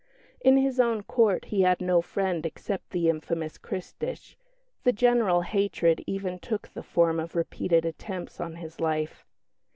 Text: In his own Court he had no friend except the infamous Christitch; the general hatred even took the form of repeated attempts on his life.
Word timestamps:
In 0.39 0.57
his 0.57 0.79
own 0.79 1.03
Court 1.03 1.45
he 1.45 1.61
had 1.61 1.79
no 1.79 2.01
friend 2.01 2.43
except 2.43 2.89
the 2.89 3.07
infamous 3.07 3.59
Christitch; 3.59 4.35
the 4.83 4.91
general 4.91 5.41
hatred 5.41 6.03
even 6.07 6.39
took 6.39 6.69
the 6.69 6.81
form 6.81 7.19
of 7.19 7.35
repeated 7.35 7.85
attempts 7.85 8.41
on 8.41 8.55
his 8.55 8.79
life. 8.79 9.27